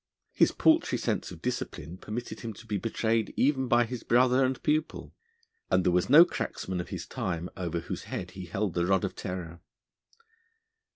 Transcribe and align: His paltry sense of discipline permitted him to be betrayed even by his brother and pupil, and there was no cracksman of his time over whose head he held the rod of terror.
His 0.33 0.51
paltry 0.51 0.97
sense 0.97 1.29
of 1.29 1.43
discipline 1.43 1.99
permitted 1.99 2.39
him 2.39 2.53
to 2.53 2.65
be 2.65 2.79
betrayed 2.79 3.31
even 3.37 3.67
by 3.67 3.85
his 3.85 4.01
brother 4.01 4.43
and 4.43 4.59
pupil, 4.63 5.13
and 5.69 5.85
there 5.85 5.91
was 5.91 6.09
no 6.09 6.25
cracksman 6.25 6.81
of 6.81 6.89
his 6.89 7.05
time 7.05 7.51
over 7.55 7.81
whose 7.81 8.05
head 8.05 8.31
he 8.31 8.47
held 8.47 8.73
the 8.73 8.87
rod 8.87 9.05
of 9.05 9.13
terror. 9.13 9.59